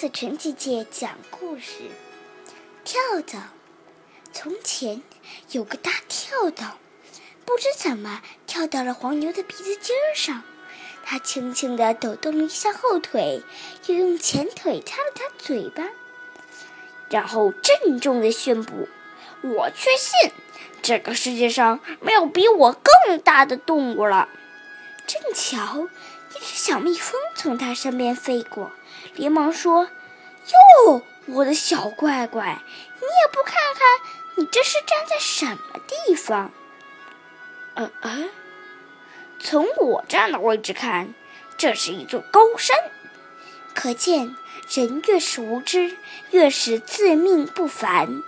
[0.00, 1.90] 子晨姐姐讲故事：
[2.84, 3.38] 跳蚤。
[4.32, 5.02] 从前
[5.50, 6.78] 有个大跳蚤，
[7.44, 10.42] 不知怎么跳到了黄牛的鼻子尖上。
[11.04, 13.42] 它轻轻地抖动了一下后腿，
[13.88, 15.90] 又用前腿擦了擦嘴巴，
[17.10, 18.88] 然后郑重地宣布
[19.44, 20.32] ：“我确信
[20.80, 24.30] 这个世界上没有比我更大的动物了。”
[25.10, 25.88] 正巧
[26.36, 28.70] 一只小蜜蜂从他身边飞过，
[29.16, 29.88] 连忙说
[30.86, 32.62] ：“哟，我的小乖乖，
[33.00, 33.82] 你也不看看，
[34.36, 36.52] 你这是站在什么地方
[37.74, 38.28] ？”“呃呃，
[39.40, 41.12] 从我站的位置看，
[41.56, 42.76] 这是一座高山。
[43.74, 44.36] 可见
[44.68, 45.96] 人越是无知，
[46.30, 48.22] 越是自命不凡。”